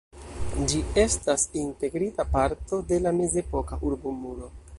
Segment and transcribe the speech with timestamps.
[0.71, 4.55] Ĝi estas integrita parto de la mezepoka urbomuro.